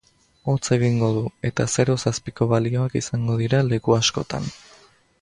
Hotz 0.53 0.63
egingo 0.77 1.09
du, 1.17 1.21
eta 1.51 1.67
zeroz 1.75 1.99
azpiko 2.13 2.47
balioak 2.57 2.99
izango 3.05 3.39
dira 3.45 3.61
leku 3.71 3.99
askotan. 4.03 4.53